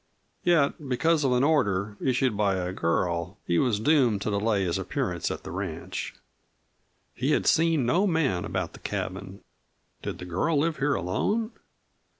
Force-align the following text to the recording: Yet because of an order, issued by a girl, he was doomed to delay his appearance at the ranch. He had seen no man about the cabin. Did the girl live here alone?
Yet 0.43 0.89
because 0.89 1.23
of 1.23 1.31
an 1.33 1.43
order, 1.43 1.95
issued 2.03 2.35
by 2.35 2.55
a 2.55 2.73
girl, 2.73 3.37
he 3.45 3.59
was 3.59 3.79
doomed 3.79 4.23
to 4.23 4.31
delay 4.31 4.63
his 4.63 4.79
appearance 4.79 5.29
at 5.29 5.43
the 5.43 5.51
ranch. 5.51 6.15
He 7.13 7.33
had 7.33 7.45
seen 7.45 7.85
no 7.85 8.07
man 8.07 8.43
about 8.43 8.73
the 8.73 8.79
cabin. 8.79 9.41
Did 10.01 10.17
the 10.17 10.25
girl 10.25 10.57
live 10.59 10.77
here 10.77 10.95
alone? 10.95 11.51